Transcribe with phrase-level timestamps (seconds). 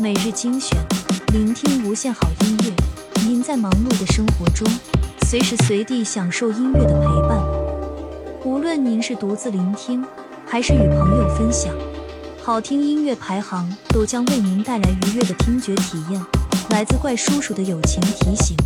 [0.00, 0.78] 每日精选
[1.30, 2.72] 聆听无限好音乐。
[3.22, 4.66] 您在忙碌的生活中
[5.26, 7.38] 随时随地享受音乐的陪伴。
[8.42, 10.02] 无论您是独自聆听
[10.46, 11.74] 还是与朋友分享
[12.42, 16.18] 好听音乐排行都将为您带来愉悦的听觉体验。
[16.70, 18.56] 来自怪叔叔的友情提醒。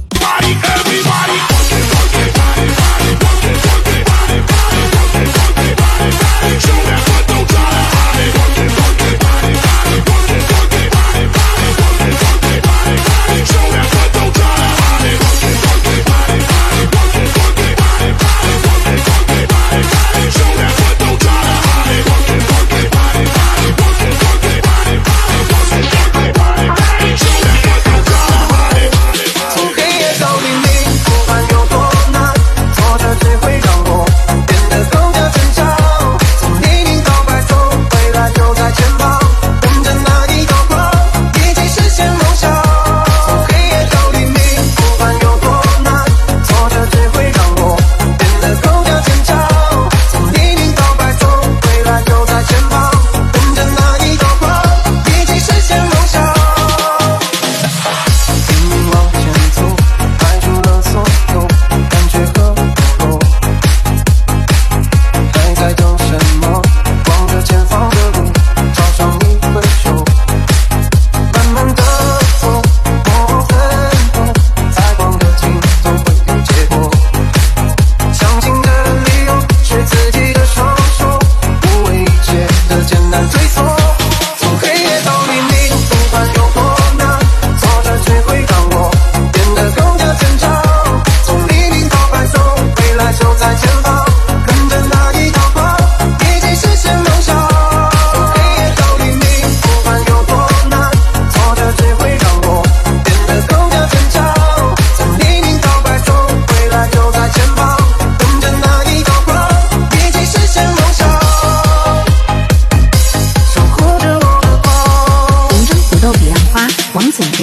[12.04, 13.04] Fuck it, fuck it,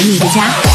[0.03, 0.70] 你的家。